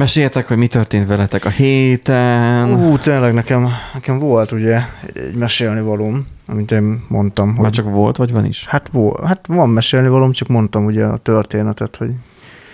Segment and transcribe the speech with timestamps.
[0.00, 2.72] Meséljetek, hogy mi történt veletek a héten.
[2.72, 4.80] Ú, tényleg nekem, nekem volt ugye
[5.14, 7.48] egy mesélni valóm, amit én mondtam.
[7.48, 8.64] Már Hogy, csak volt, vagy van is?
[8.66, 12.10] hát, volt, hát van mesélni valóm, csak mondtam ugye a történetet, hogy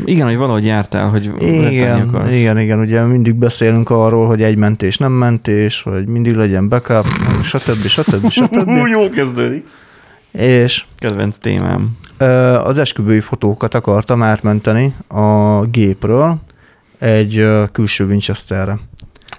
[0.05, 2.35] Igen, hogy valahogy jártál, hogy igen, akarsz.
[2.35, 7.07] igen, igen, ugye mindig beszélünk arról, hogy egy mentés, nem mentés, hogy mindig legyen backup,
[7.43, 7.87] stb.
[7.87, 8.31] stb.
[8.41, 8.71] stb.
[8.91, 9.67] Jó kezdődik.
[10.33, 11.97] És Kedvenc témám.
[12.65, 16.39] Az esküvői fotókat akartam átmenteni a gépről
[16.99, 18.79] egy külső Winchesterre.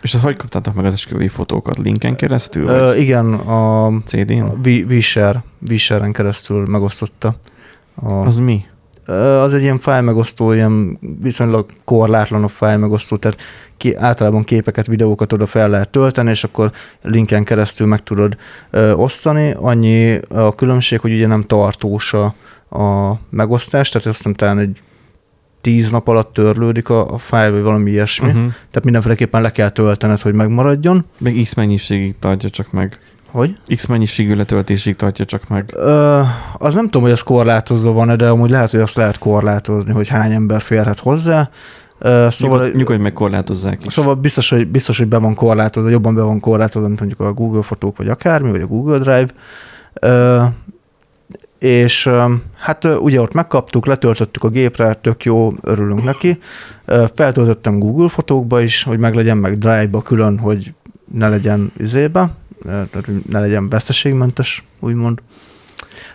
[0.01, 1.77] És azt hogy kaptátok meg az esküvői fotókat?
[1.77, 2.67] Linken keresztül?
[2.67, 4.41] Ö, igen, a, CD-n?
[4.41, 7.35] a Visher, Visheren keresztül megosztotta.
[7.95, 8.65] A, Az mi?
[9.41, 13.41] Az egy ilyen fájl megosztó, ilyen viszonylag korlátlanabb fájl megosztó, tehát
[13.77, 18.37] ki, általában képeket, videókat oda fel lehet tölteni, és akkor linken keresztül meg tudod
[18.71, 19.53] ö, osztani.
[19.59, 22.25] Annyi a különbség, hogy ugye nem tartós a,
[22.69, 24.81] a megosztás, tehát azt hiszem talán egy
[25.67, 28.27] tíz nap alatt törlődik a, a fájl, vagy valami ilyesmi.
[28.27, 28.41] Uh-huh.
[28.43, 31.05] Tehát mindenféleképpen le kell töltened, hogy megmaradjon.
[31.17, 32.99] Meg X mennyiségig tartja csak meg.
[33.31, 33.53] Hogy?
[33.75, 35.69] X mennyiségű letöltésig tartja csak meg.
[35.75, 36.21] Ö,
[36.57, 40.07] az nem tudom, hogy ez korlátozva van de amúgy lehet, hogy azt lehet korlátozni, hogy
[40.07, 41.49] hány ember férhet hozzá.
[41.99, 43.93] Ö, Szóval szóval, nyugodj meg korlátozzák is.
[43.93, 47.33] szóval biztos, hogy, biztos, hogy be van korlátozva, jobban be van korlátozva, mint mondjuk a
[47.33, 49.27] Google fotók, vagy akármi, vagy a Google Drive.
[50.01, 50.43] Ö,
[51.59, 52.09] és
[52.55, 56.39] hát ugye ott megkaptuk, letöltöttük a gépre, tök jó, örülünk neki.
[57.13, 60.73] Feltöltöttem Google fotókba is, hogy meg legyen, meg Drive-ba külön, hogy
[61.13, 62.35] ne legyen izébe,
[63.29, 65.21] ne legyen veszteségmentes, úgymond.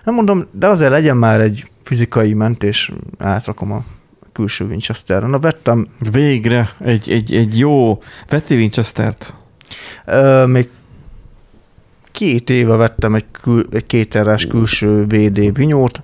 [0.04, 3.84] Nem mondom, de azért legyen már egy fizikai mentés, átrakom a
[4.32, 5.26] külső Winchesterre.
[5.26, 8.02] Na vettem Végre egy, egy, egy jó...
[8.28, 9.34] Vettél Winchester-t?
[10.06, 10.68] Ö, még
[12.12, 16.02] két éve vettem egy, kül, egy kéterres külső VD vinyót,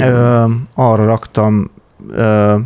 [0.00, 1.70] ö, arra raktam
[2.10, 2.56] ö,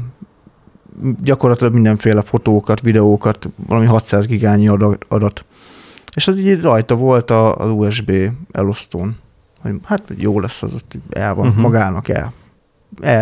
[1.23, 5.45] gyakorlatilag mindenféle fotókat, videókat, valami 600 gigányi adat, adat.
[6.17, 8.13] És az így rajta volt az USB
[8.53, 9.17] elosztón.
[9.61, 11.63] Hogy hát jó lesz az ott, el van, uh-huh.
[11.63, 12.33] magának el.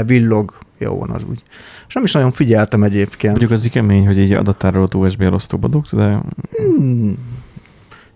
[0.04, 1.42] Villog, jó van az úgy.
[1.88, 3.38] És nem is nagyon figyeltem egyébként.
[3.38, 6.22] Mondjuk az kemény, hogy így adattárolót USB elosztóba dugsz, de
[6.56, 7.18] Hmm.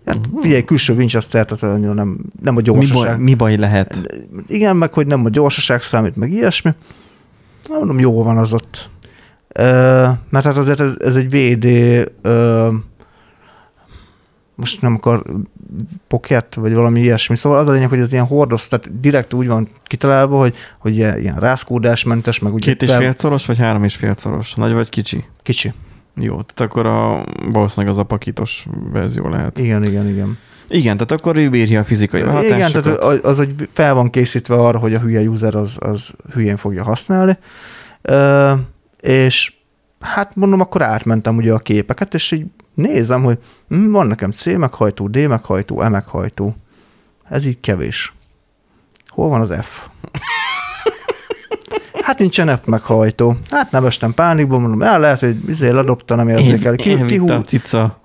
[0.06, 0.38] Hát Mhm.
[0.38, 3.06] figyelj, külső Winchester, tehát nem, nem a mi gyorsaság.
[3.16, 4.06] baj, mi baj lehet?
[4.46, 6.70] Igen, meg hogy nem a gyorsaság számít, meg ilyesmi.
[7.68, 8.90] Na, mondom, jó van az ott.
[9.48, 9.62] Ö,
[10.30, 11.64] mert hát azért ez, ez egy VD,
[12.22, 12.68] ö,
[14.54, 15.22] most nem akar
[16.08, 17.36] pocket, vagy valami ilyesmi.
[17.36, 20.96] Szóval az a lényeg, hogy ez ilyen hordoz, tehát direkt úgy van kitalálva, hogy, hogy
[20.96, 24.54] ilyen rázkódásmentes, meg ugye Két és fel- félszoros, vagy három és félszoros?
[24.54, 25.24] Nagy vagy kicsi?
[25.42, 25.72] Kicsi.
[26.14, 29.58] Jó, tehát akkor a, valószínűleg az a pakitos verzió lehet.
[29.58, 30.38] Igen, igen, igen.
[30.68, 32.56] Igen, tehát akkor ő bírja a fizikai hatásokat.
[32.56, 36.56] Igen, tehát az, hogy fel van készítve arra, hogy a hülye user az, az hülyén
[36.56, 37.38] fogja használni.
[38.02, 38.52] Ö,
[39.00, 39.52] és
[40.00, 44.46] hát mondom, akkor átmentem ugye a képeket, és így nézem, hogy hm, van nekem C
[44.46, 46.56] meghajtó, D meghajtó, E meghajtó.
[47.28, 48.14] Ez így kevés.
[49.06, 49.88] Hol van az F?
[52.02, 53.36] Hát nincsen F meghajtó.
[53.50, 56.74] Hát nem estem pánikba, mondom, el lehet, hogy izé ledobta, nem érzékel.
[56.74, 58.00] Ki, Elvitte ki, a cica.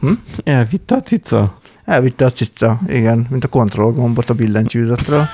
[0.00, 0.12] Hm?
[0.44, 1.58] Elvitte a cica.
[1.84, 5.26] Elvitte a cica, igen, mint a kontroll gombot a billentyűzetről.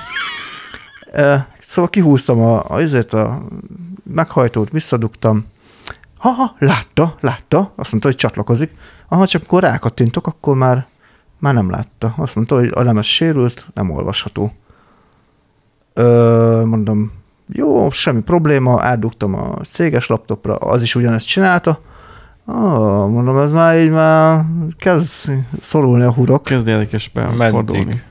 [1.59, 3.41] Szóval kihúztam a, a, azért a
[4.03, 5.45] meghajtót, visszadugtam.
[6.17, 8.75] Ha, látta, látta, azt mondta, hogy csatlakozik.
[9.07, 10.87] Aha, csak akkor rákattintok, akkor már,
[11.37, 12.13] már nem látta.
[12.17, 14.53] Azt mondta, hogy a lemez sérült, nem olvasható.
[15.93, 17.11] Ö, mondom,
[17.51, 21.79] jó, semmi probléma, átdugtam a céges laptopra, az is ugyanezt csinálta.
[22.45, 24.45] Ah, mondom, ez már így már
[24.77, 26.43] kezd szorulni a hurok.
[26.43, 27.53] Kezd érdekesbe Meddig?
[27.53, 28.01] fordulni.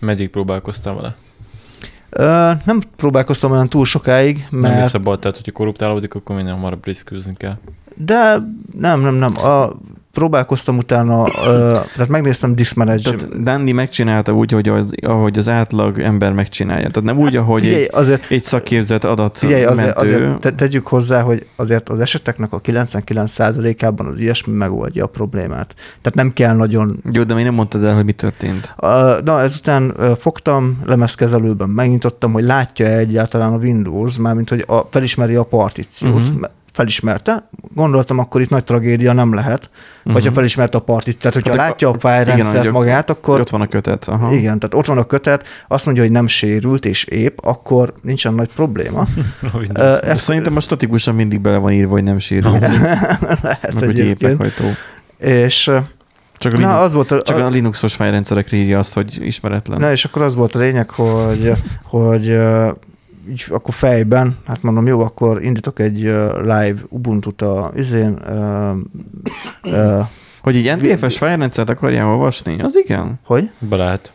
[0.00, 1.14] Meddig próbálkoztál vele?
[2.10, 4.82] Ö, nem próbálkoztam olyan túl sokáig, Nem mert...
[4.82, 7.56] visszabalt, tehát hogyha korruptálódik, akkor minden hamarabb riszkőzni kell.
[7.94, 8.36] De
[8.78, 9.30] nem, nem, nem.
[9.36, 9.72] A,
[10.14, 11.24] próbálkoztam utána,
[11.94, 13.02] tehát megnéztem Disk Manage.
[13.02, 16.88] Tehát Dandy megcsinálta úgy, hogy az, ahogy az átlag ember megcsinálja.
[16.88, 20.86] Tehát nem úgy, ahogy Figyelj, egy, azért, egy szakképzett adat figyelj azért, azért te, tegyük
[20.86, 25.74] hozzá, hogy azért az eseteknek a 99%-ában az ilyesmi megoldja a problémát.
[25.74, 27.02] Tehát nem kell nagyon...
[27.12, 28.74] Jó, de még nem mondtad el, hogy mi történt.
[29.24, 35.42] Na, ezután fogtam, lemezkezelőben megnyitottam, hogy látja egyáltalán a Windows, mármint, hogy a, felismeri a
[35.42, 36.14] partíciót.
[36.14, 36.40] Uh-huh.
[36.74, 40.12] Felismerte, gondoltam, akkor itt nagy tragédia nem lehet, uh-huh.
[40.12, 41.20] vagy ha felismerte a partíciót.
[41.20, 41.96] Tehát, hogyha Hát látja a
[42.62, 44.08] hogy magát, akkor Ott van a kötet.
[44.08, 44.32] Aha.
[44.32, 48.34] Igen, tehát ott van a kötet, azt mondja, hogy nem sérült és épp, akkor nincsen
[48.34, 49.06] nagy probléma.
[49.74, 52.50] Ö, Ez ez szerintem most statikusan mindig bele van írva, hogy nem sérül.
[53.42, 54.62] lehet Meg egyébként.
[55.18, 55.70] És
[56.36, 59.78] Csak a, na, Linux, az volt a, csak a Linuxos fájrendszerekre írja azt, hogy ismeretlen.
[59.78, 62.38] na, és akkor az volt a lényeg, hogy, hogy
[63.28, 65.98] így akkor fejben, hát mondom, jó, akkor indítok egy
[66.42, 68.72] live Ubuntu-t a izén, ö,
[69.62, 70.00] ö,
[70.42, 72.60] Hogy így NTFS fájrendszert akarjál olvasni?
[72.60, 73.20] Az igen.
[73.24, 73.50] hogy?
[73.70, 74.12] Lehet.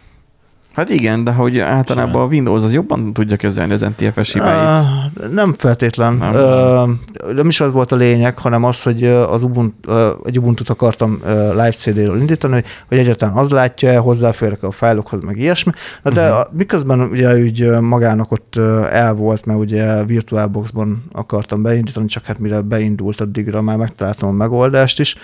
[0.73, 4.87] Hát igen, de hogy általában a Windows az jobban tudja kezelni az NTFS hibáit.
[5.31, 6.13] Nem feltétlen.
[6.13, 6.33] Nem.
[6.33, 9.91] Uh, nem is az volt a lényeg, hanem az, hogy ö, az Ubuntu,
[10.23, 11.19] egy Ubuntu-t akartam
[11.49, 15.71] live CD-ről indítani, hogy, hogy egyáltalán az látja-e, hozzáférek a fájlokhoz, meg ilyesmi.
[16.03, 16.45] Na de uh-huh.
[16.53, 22.25] miközben ugye úgy ö, magának ott ö, el volt, mert ugye VirtualBoxban akartam beindítani, csak
[22.25, 25.15] hát mire beindult, addigra már megtaláltam a megoldást is.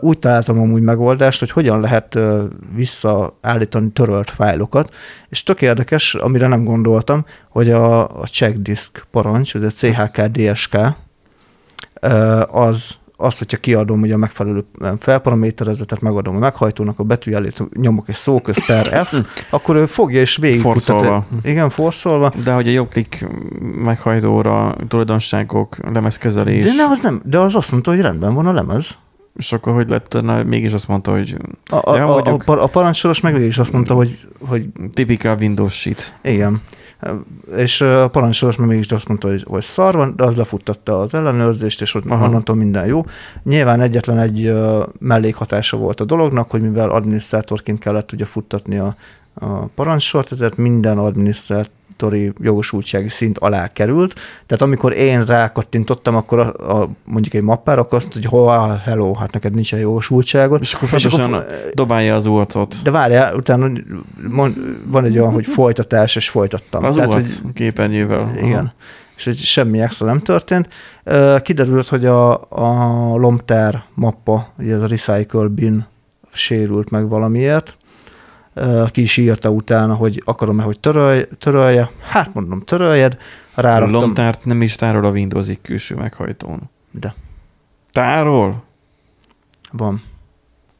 [0.00, 2.18] Úgy találtam amúgy megoldást, hogy hogyan lehet
[2.74, 4.65] visszaállítani törölt fájlokat,
[5.28, 10.76] és tök érdekes, amire nem gondoltam, hogy a, a checkdisk parancs, ez a CHK-DSK,
[12.50, 14.64] az, az, hogyha kiadom ugye a megfelelő
[14.98, 19.14] felparaméterezetet, megadom a meghajtónak a betűjelét, nyomok egy szóköz per F,
[19.50, 20.60] akkor ő fogja és végig.
[20.60, 21.26] Forszolva.
[21.42, 22.32] Igen, forszolva.
[22.44, 23.26] De hogy a jobbklik
[23.60, 28.52] meghajtóra, tulajdonságok, lemezkezelés, De, ne, az nem, de az azt mondta, hogy rendben van a
[28.52, 28.98] lemez.
[29.36, 31.36] És akkor hogy lett, na, mégis azt mondta, hogy
[31.70, 35.78] A, a, Ja, a, a, a parancsoros meg is azt mondta, hogy, hogy typical Windows
[35.78, 36.18] shit.
[36.22, 36.62] Igen.
[37.56, 41.14] És a parancsolos meg mégis azt mondta, hogy, hogy szar van, de az lefuttatta az
[41.14, 42.24] ellenőrzést, és ott Aha.
[42.24, 43.04] onnantól minden jó.
[43.42, 44.54] Nyilván egyetlen egy
[44.98, 48.96] mellékhatása volt a dolognak, hogy mivel adminisztrátorként kellett ugye futtatni a,
[49.34, 50.98] a parancsort, ezért minden
[52.02, 54.14] adminisztrátori jogosultsági szint alá került.
[54.46, 59.14] Tehát amikor én rákattintottam, akkor a, a, mondjuk egy mappára, akkor azt hogy hova, hello,
[59.14, 60.60] hát neked nincsen jogosultságod.
[60.60, 61.44] És akkor fontosan
[61.74, 62.76] dobálja az UAC-ot.
[62.82, 63.70] De várjál, utána
[64.28, 64.56] mond,
[64.86, 66.84] van egy olyan, hogy folytatás, és folytattam.
[66.84, 68.30] Az Tehát, hogy, képernyővel.
[68.36, 68.72] igen.
[69.16, 70.68] És hogy semmi extra nem történt.
[71.42, 75.86] Kiderült, hogy a, a lomtár mappa, ugye ez a Recycle bin
[76.32, 77.76] sérült meg valamiért.
[78.58, 81.90] Ö, Ki is írta utána, hogy akarom-e, hogy törölj, törölje.
[82.00, 83.16] Hát mondom, töröljed.
[83.54, 84.00] A Ráraktam.
[84.00, 86.70] lomtárt nem is tárol a Windowsig külső meghajtón.
[86.90, 87.14] De
[87.92, 88.64] Tárol?
[89.72, 90.02] van.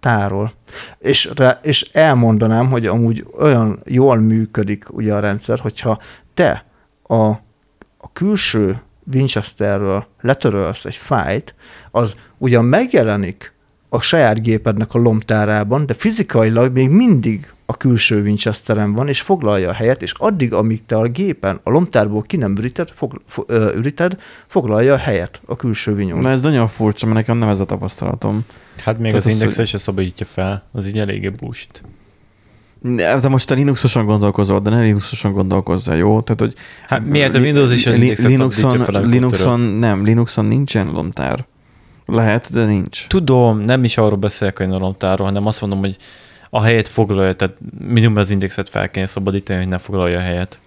[0.01, 0.53] Tárol.
[0.99, 6.01] És, rá, és elmondanám, hogy amúgy olyan jól működik ugye a rendszer, hogyha
[6.35, 6.65] te
[7.03, 7.25] a,
[7.99, 8.83] a külső
[9.13, 11.55] Winchesterről letörölsz egy fájt,
[11.91, 13.55] az ugyan megjelenik
[13.97, 19.69] a saját gépednek a lomtárában, de fizikailag még mindig a külső Winchesteren van, és foglalja
[19.69, 23.43] a helyet, és addig, amíg te a gépen a lomtárból ki nem üríted, fog, fo,
[23.47, 24.17] ö, üríted
[24.47, 26.19] foglalja a helyet a külső vinyón.
[26.19, 28.45] Na ez nagyon furcsa, mert nekem nem ez a tapasztalatom.
[28.85, 30.63] Hát még Tehát az az, indexet hogy- se szabadítja fel.
[30.73, 31.83] Az így eléggé bullshit.
[33.21, 36.21] De most te Linuxosan gondolkozol, de ne Linuxosan gondolkozzál, jó?
[36.21, 36.55] Tehát, hogy
[36.89, 41.47] Hát miért a Windows is az Li- indexet Linuxon, fel, Linuxon nem, Linuxon nincsen lomtár.
[42.07, 43.07] Lehet, de nincs.
[43.07, 45.97] Tudom, nem is arról beszélek, hogy a lomtárról, hanem azt mondom, hogy
[46.51, 47.55] a helyet foglalja, tehát
[47.89, 50.61] minimum az indexet fel kéne szabadítani, hogy ne foglalja a helyet.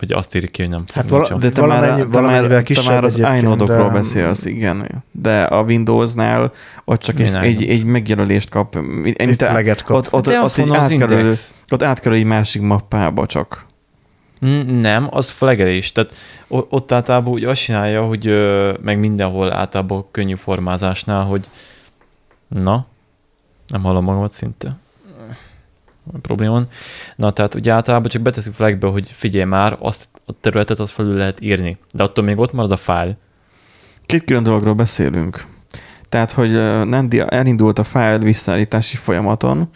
[0.00, 2.58] Vagy azt írja ki, hogy nem Hát vala- De te már, Valamennyi- te valamennyivel már,
[2.58, 5.04] te kisebb már az inodokról de- beszélsz, igen.
[5.10, 6.52] De a Windowsnál
[6.84, 7.72] ott csak egy, egy, inode?
[7.72, 8.76] egy megjelölést kap.
[9.04, 9.96] Egy, Egy flagget kap.
[9.96, 11.54] Ott, ott, De ott, mondom, átkerül, index.
[11.70, 13.66] ott átkerül egy másik mappába csak.
[14.66, 15.92] Nem, az flagelés.
[15.92, 16.14] Tehát
[16.48, 18.24] ott általában úgy azt csinálja, hogy
[18.80, 21.48] meg mindenhol általában könnyű formázásnál, hogy
[22.48, 22.86] na,
[23.66, 24.76] nem hallom magamat szinte.
[26.22, 26.68] Probléma van.
[27.16, 31.16] Na, tehát ugye általában csak beteszi flagbe, hogy figyelj már, azt a területet azt felül
[31.16, 31.78] lehet írni.
[31.92, 33.16] De attól még ott marad a fájl.
[34.06, 35.46] Két külön dologról beszélünk.
[36.08, 36.52] Tehát, hogy
[36.88, 39.68] Nandi elindult a fájl visszaállítási folyamaton,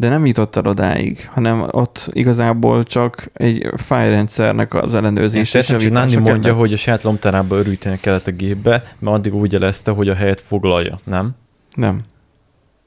[0.00, 5.80] de nem jutott el odáig, hanem ott igazából csak egy fájlrendszernek az ellenőrzése és csak
[5.80, 6.58] javítása mondja, kellett.
[6.58, 10.40] hogy a saját lomtárába örülteni kellett a gépbe, mert addig úgy jelezte, hogy a helyet
[10.40, 11.30] foglalja, nem?
[11.74, 12.00] Nem.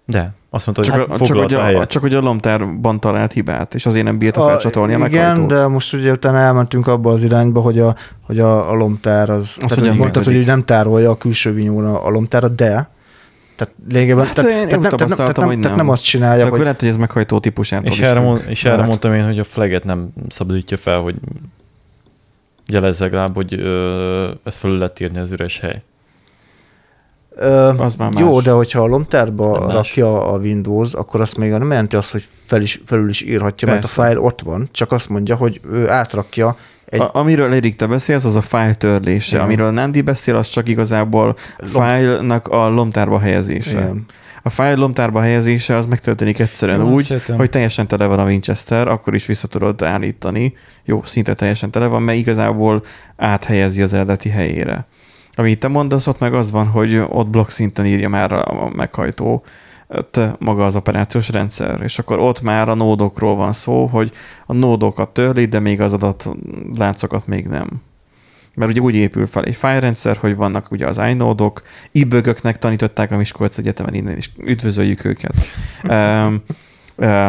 [0.05, 0.33] De.
[0.49, 1.89] Azt mondta, hogy Csak, hát a, csak, foglalt hogy a a, helyet.
[1.89, 5.47] csak hogy a lomtárban talált hibát, és azért nem bírta felcsatolni a Igen, meghajtót.
[5.47, 9.53] de most ugye utána elmentünk abba az irányba, hogy a, hogy a, a lomtár az...
[9.55, 12.89] tehát, hogyan hogy mondtad, hogy nem tárolja a külső vinyón a, a lomtárat, de
[13.55, 15.89] tehát lényegében, Hát tehát, én- tehát, nem, tehát, nem, tehát, nem, tehát nem.
[15.89, 18.65] azt csinálja, De akkor hogy lehet, hogy ez meghajtó típusától És is erre, mond, és
[18.65, 21.15] erre mondtam én, hogy a flaget nem szabadítja fel, hogy
[22.67, 25.81] jelezze legalább, hogy ö, ezt felül lehet írni az üres hely.
[27.35, 28.43] Ö, Az már Jó, más.
[28.43, 32.61] de hogyha a lomtárba rakja a Windows, akkor azt még nem jelenti azt, hogy fel
[32.61, 34.01] is, felül is írhatja, mert a Persze.
[34.01, 36.57] fájl ott van, csak azt mondja, hogy ő átrakja
[36.93, 39.35] egy A, amiről Erik te beszélsz, az a fájl törlése.
[39.35, 39.45] Igen.
[39.45, 43.71] Amiről Nandi beszél, az csak igazából fájlnak a lomtárba helyezése.
[43.71, 44.05] ilyen,
[44.43, 47.37] A fájl lomtárba helyezése az megtörténik egyszerűen Jó, úgy, szerintem.
[47.37, 50.53] hogy teljesen tele van a Winchester, akkor is vissza tudod állítani.
[50.85, 52.83] Jó, szinte teljesen tele van, mert igazából
[53.15, 54.85] áthelyezi az eredeti helyére.
[55.35, 59.43] Amit te mondasz, ott meg az van, hogy ott blokk szinten írja már a meghajtó
[60.39, 64.11] maga az operációs rendszer, és akkor ott már a nódokról van szó, hogy
[64.45, 66.29] a nódokat törli, de még az adat
[66.77, 67.69] láncokat még nem.
[68.55, 73.17] Mert ugye úgy épül fel egy fájlrendszer, hogy vannak ugye az inode-ok, ibögöknek tanították a
[73.17, 75.35] Miskolc Egyetemen, innen is üdvözöljük őket.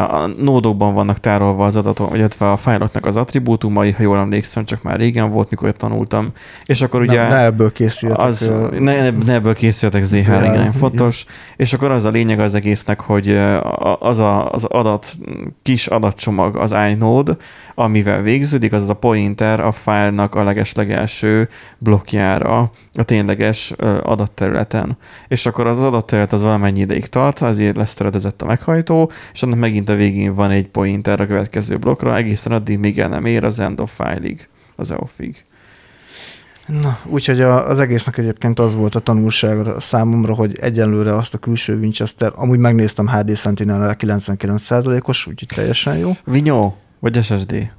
[0.09, 4.81] A nódokban vannak tárolva az adatok, illetve a fájloknak az attribútumai, ha jól emlékszem, csak
[4.81, 6.31] már régen volt, mikor tanultam.
[6.65, 7.21] És akkor ugye...
[7.21, 7.71] Ne, ne ebből.
[8.13, 11.25] Az, ne, ne, ebből készüljetek ZHR, igen, igen, fontos.
[11.55, 13.39] És akkor az a lényeg az egésznek, hogy
[13.99, 15.13] az a, az adat,
[15.63, 17.35] kis adatcsomag az inode,
[17.75, 24.97] amivel végződik, az az a pointer a fájlnak a legeslegelső blokkjára a tényleges adatterületen.
[25.27, 29.54] És akkor az adatterület az valamennyi ideig tart, azért lesz töredezett a meghajtó, és annak
[29.57, 33.43] megint a végén van egy pointer a következő blokkra, egészen addig, míg el nem ér
[33.43, 35.45] az end of file-ig, az EOF-ig.
[36.65, 41.77] Na, úgyhogy az egésznek egyébként az volt a tanulság számomra, hogy egyenlőre azt a külső
[41.77, 46.11] Winchester, amúgy megnéztem HD Sentinel 99%-os, úgyhogy teljesen jó.
[46.25, 47.71] Vinyó, vagy SSD?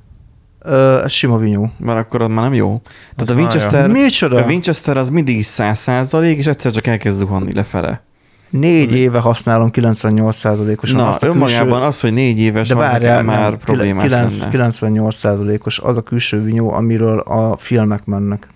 [0.65, 1.73] Uh, ez sima vinyó.
[1.79, 2.81] Mert akkor az már nem jó.
[3.17, 4.43] Tehát a Winchester, Micsoda?
[4.43, 8.06] a Winchester az mindig 100% és egyszer csak elkezd zuhanni lefele.
[8.51, 11.85] Négy éve használom 98%-osan Na, azt a önmagában külső...
[11.85, 14.71] az, hogy négy éves, de bárjál, már nem, problémás 9, lenne.
[14.71, 18.49] 98%-os az a külső vinyó, amiről a filmek mennek.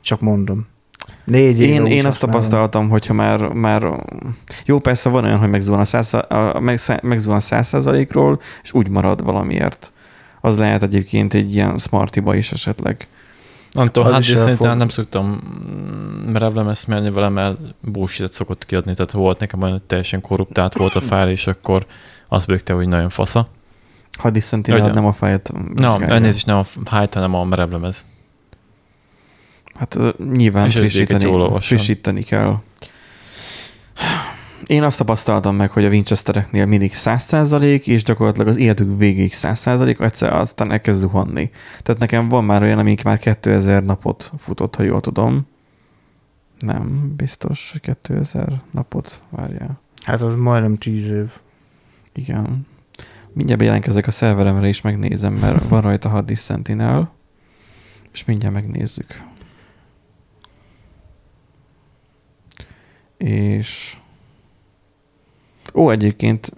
[0.00, 0.66] Csak mondom.
[1.24, 4.04] Négy éve én, én azt tapasztaltam, hogyha már, már
[4.64, 8.88] jó, persze van olyan, hogy megzuhan a, száz, a, meg, megzuhan a 100%-ról, és úgy
[8.88, 9.92] marad valamiért.
[10.40, 13.06] Az lehet egyébként egy ilyen smartiba is esetleg.
[13.74, 14.76] Nem tudom, hát szerintem fog...
[14.76, 15.26] nem szoktam
[16.26, 20.94] merevlem eszmélni vele, mert bullshit szokott kiadni, tehát volt nekem olyan, hogy teljesen korruptált volt
[20.94, 21.86] a fájl, és akkor
[22.28, 23.48] azt bőgte, hogy nagyon fasza.
[24.18, 28.06] Ha Sentinel nem a fájlt Nem, elnézést nem a fájlt, hanem a merevlemez.
[29.74, 29.98] Hát
[30.32, 32.56] nyilván frissíteni, frissíteni kell.
[34.66, 40.00] Én azt tapasztaltam meg, hogy a Winchestereknél mindig 100% és gyakorlatilag az életük végig 100%
[40.00, 41.50] egyszer aztán elkezd zuhanni.
[41.82, 45.46] Tehát nekem van már olyan, amik már 2000 napot futott, ha jól tudom.
[46.58, 49.80] Nem, biztos, hogy 2000 napot várjál.
[50.04, 51.32] Hát az majdnem 10 év.
[52.14, 52.66] Igen.
[53.32, 57.14] Mindjárt bejelentkezek a szerveremre és megnézem, mert van rajta Hard Sentinel,
[58.12, 59.22] és mindjárt megnézzük.
[63.16, 63.96] És
[65.74, 66.52] Ó, egyébként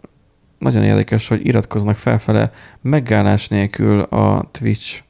[0.58, 5.02] nagyon érdekes, hogy iratkoznak felfele megállás nélkül a Twitch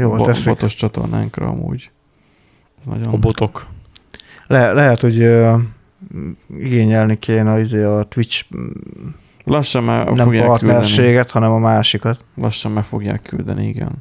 [0.00, 1.90] jó, bo- botos csatornánkra amúgy.
[2.80, 3.14] Ez nagyon...
[3.14, 3.66] A botok.
[4.46, 5.60] Le- lehet, hogy uh,
[6.58, 8.44] igényelni kéne izé a Twitch
[9.44, 11.28] Lassan már nem fogják partnerséget, küldeni.
[11.32, 12.24] hanem a másikat.
[12.34, 13.92] Lassan meg fogják küldeni, igen.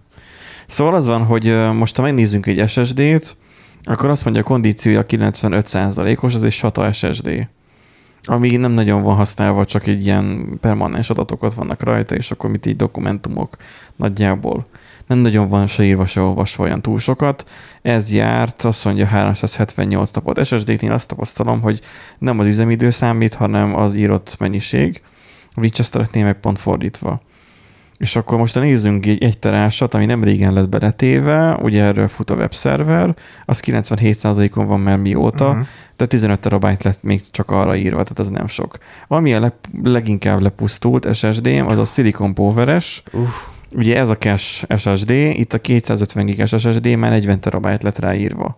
[0.67, 3.37] Szóval az van, hogy most ha megnézzünk egy SSD-t,
[3.83, 7.47] akkor azt mondja a kondíciója 95%-os, az egy SATA SSD
[8.23, 12.65] ami nem nagyon van használva, csak egy ilyen permanens adatokat vannak rajta, és akkor mit
[12.65, 13.57] így dokumentumok
[13.95, 14.65] nagyjából.
[15.07, 17.49] Nem nagyon van se írva, se olvasva olyan túl sokat.
[17.81, 20.45] Ez járt, azt mondja 378 napot.
[20.45, 21.81] SSD-nél azt tapasztalom, hogy
[22.17, 25.01] nem az üzemidő számít, hanem az írott mennyiség.
[25.53, 27.21] A Winchester-eknél meg pont fordítva.
[28.01, 32.29] És akkor most nézzünk egy, egy terásat, ami nem régen lett beletéve, ugye erről fut
[32.29, 33.15] a webszerver,
[33.45, 35.65] az 97%-on van már mióta, uh-huh.
[35.95, 38.77] tehát 15 terabájt lett még csak arra írva, tehát az nem sok.
[39.07, 39.53] Ami a leg,
[39.83, 43.27] leginkább lepusztult ssd az a Silicon Power-es, uh.
[43.71, 48.57] ugye ez a cache SSD, itt a 250 gigas SSD már 40 terabájt lett ráírva.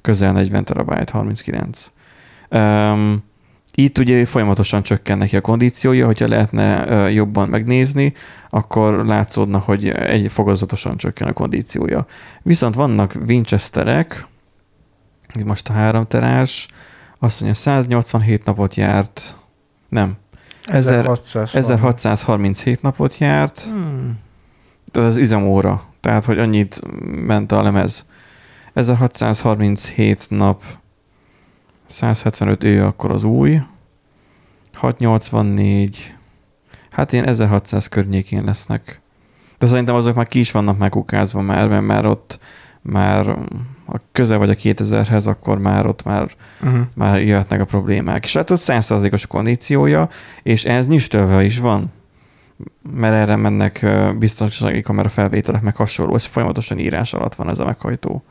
[0.00, 1.90] Közel 40 terabájt, 39.
[2.50, 3.24] Um,
[3.78, 8.12] itt ugye folyamatosan csökken neki a kondíciója, hogyha lehetne jobban megnézni,
[8.48, 12.06] akkor látszódna, hogy egy fogozatosan csökken a kondíciója.
[12.42, 14.26] Viszont vannak Winchesterek,
[15.38, 16.66] itt most a három terás,
[17.18, 19.36] azt mondja 187 napot járt,
[19.88, 20.16] nem,
[20.62, 24.18] 1600 1637 napot járt, hmm.
[24.92, 26.80] de az üzemóra, tehát hogy annyit
[27.26, 28.04] ment a lemez.
[28.74, 30.62] 1637 nap
[31.86, 33.60] 175 ő akkor az új.
[34.72, 36.14] 684.
[36.90, 39.00] Hát ilyen 1600 környékén lesznek.
[39.58, 42.38] De szerintem azok már ki is vannak megukázva már, mert már ott
[42.82, 43.28] már
[43.86, 46.30] a közel vagy a 2000-hez, akkor már ott már,
[46.62, 46.80] uh-huh.
[46.94, 48.24] már jöhetnek a problémák.
[48.24, 50.08] És hát ott 100%-os kondíciója,
[50.42, 51.92] és ez nyistölve is van
[52.92, 53.86] mert erre mennek
[54.18, 56.14] biztonsági kamera felvételek, meg hasonló.
[56.14, 58.22] Ez folyamatosan írás alatt van ez a meghajtó.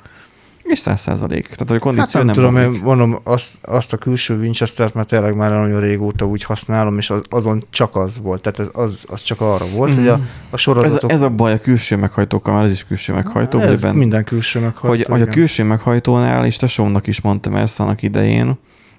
[0.66, 1.48] És száz százalék.
[1.48, 5.08] Tehát a kondíció hát nem, nem tudom, én mondom azt, azt a külső Winchester-t, mert
[5.08, 8.42] tényleg már nagyon régóta úgy használom, és az, azon csak az volt.
[8.42, 9.98] Tehát az, az, az csak arra volt, mm.
[9.98, 10.20] hogy a,
[10.50, 11.12] a sorozatok...
[11.12, 13.60] Ez, ez, a baj a külső meghajtókkal, már ez is külső meghajtó.
[13.60, 14.88] Ez ben, minden külső meghajtó.
[14.88, 18.58] Hogy, hogy a külső meghajtónál, és tesómnak is mondtam ezt annak idején,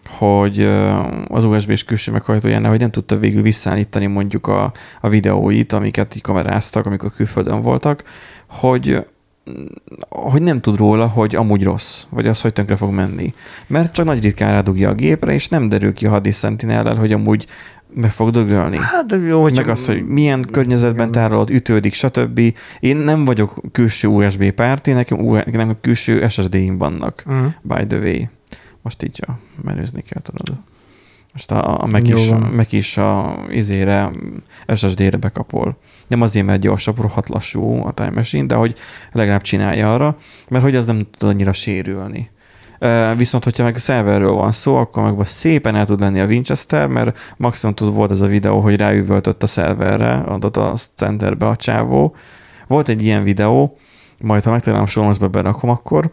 [0.08, 0.60] hogy
[1.28, 6.22] az USB-s külső meghajtójánál, hogy nem tudta végül visszaállítani mondjuk a, a videóit, amiket így
[6.22, 8.02] kameráztak, amikor külföldön voltak,
[8.48, 9.06] hogy
[10.08, 13.34] hogy nem tud róla, hogy amúgy rossz, vagy az, hogy tönkre fog menni.
[13.66, 17.12] Mert csak nagy ritkán rádugja a gépre, és nem derül ki a hadis sentinel hogy
[17.12, 17.46] amúgy
[17.94, 18.76] meg fog dögölni.
[18.76, 22.40] Hát jó, hogy Meg az, hogy milyen környezetben tárolod, ütődik, stb.
[22.80, 27.52] Én nem vagyok külső USB párti, nekem, nekem külső SSD-im vannak, Uh-huh.
[27.62, 28.24] by the way.
[28.82, 30.58] Most így ja, menőzni kell, tudod.
[31.36, 32.40] Most a, a Mac Jó is, van.
[32.40, 34.10] Mac is a izére,
[34.74, 35.76] SSD-re bekapol.
[36.06, 38.74] Nem azért, mert gyorsabb, rohadt lassú a Time Machine, de hogy
[39.12, 40.16] legalább csinálja arra,
[40.48, 42.30] mert hogy az nem tud annyira sérülni.
[43.16, 46.88] Viszont, hogyha meg a szerverről van szó, akkor meg szépen el tud lenni a Winchester,
[46.88, 52.14] mert maximum tud, volt ez a videó, hogy ráüvöltött a szerverre, a centerbe a csávó.
[52.66, 53.78] Volt egy ilyen videó,
[54.20, 56.12] majd ha megtalálom a sormozba berakom akkor,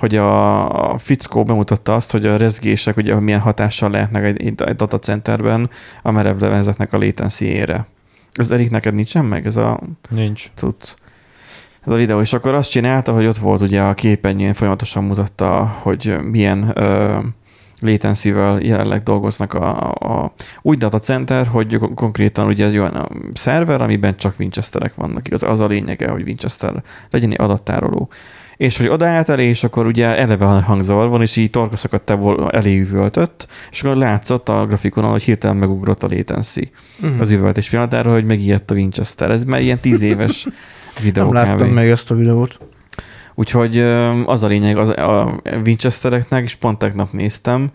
[0.00, 4.54] hogy a, a fickó bemutatta azt, hogy a rezgések ugye milyen hatással lehetnek egy, egy,
[4.54, 5.70] datacenterben
[6.02, 7.86] a merevlevezetnek a latency-ére.
[8.32, 10.50] Ez Erik, neked nincsen meg ez a Nincs.
[10.54, 10.94] cucc?
[11.86, 15.64] Ez a videó, és akkor azt csinálta, hogy ott volt ugye a képernyőn folyamatosan mutatta,
[15.64, 17.18] hogy milyen ö,
[17.80, 23.08] latency-vel jelenleg dolgoznak a, a úgy data center, hogy kon- konkrétan ugye ez olyan a
[23.32, 25.26] szerver, amiben csak Winchesterek vannak.
[25.26, 28.08] Igaz, az a lényege, hogy Winchester legyen egy adattároló.
[28.60, 32.54] És hogy odaállt elé, és akkor ugye eleve hangzavar van, és így torkaszokat te vol-
[32.54, 36.70] elé üvöltött, és akkor látszott a grafikonon, hogy hirtelen megugrott a latency
[37.02, 37.20] Uh-huh.
[37.20, 39.30] az üvöltés pillanatára, hogy megijedt a Winchester.
[39.30, 40.46] Ez már ilyen tíz éves
[41.02, 41.74] videó Nem láttam kb.
[41.74, 42.58] még ezt a videót.
[43.34, 43.78] Úgyhogy
[44.24, 47.70] az a lényeg az, a Winchestereknek, és pont tegnap néztem,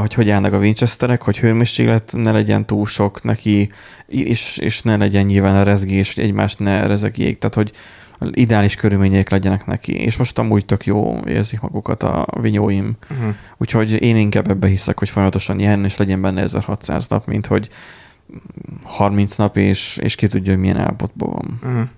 [0.00, 3.70] hogy hogy állnak a Winchesterek, hogy hőmérséklet ne legyen túl sok neki,
[4.06, 7.72] és, és ne legyen nyilván a rezgés, hogy egymást ne rezegjék, tehát hogy
[8.32, 9.92] ideális körülmények legyenek neki.
[9.92, 12.96] És most amúgy tök jó érzik magukat a vinyóim.
[13.10, 13.34] Uh-huh.
[13.56, 17.68] Úgyhogy én inkább ebbe hiszek, hogy folyamatosan ilyen, és legyen benne 1600 nap, mint hogy
[18.82, 21.58] 30 nap, és, és ki tudja, hogy milyen állapotban van.
[21.72, 21.88] Uh-huh.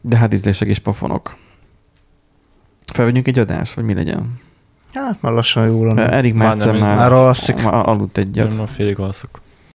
[0.00, 1.36] De hát ízlések és pafonok.
[2.92, 4.40] Felvegyünk egy adást, vagy mi legyen?
[4.92, 6.10] Hát már lassan jó lenne.
[6.10, 7.62] Erik Már már már, Már alszik.
[7.62, 8.48] már aludt egyet.
[8.50, 9.40] Nem, a félig alszok.